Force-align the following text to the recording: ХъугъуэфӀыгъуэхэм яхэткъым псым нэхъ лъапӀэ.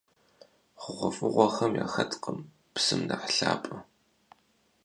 ХъугъуэфӀыгъуэхэм 0.81 1.73
яхэткъым 1.85 2.39
псым 2.73 3.01
нэхъ 3.07 3.27
лъапӀэ. 3.35 3.77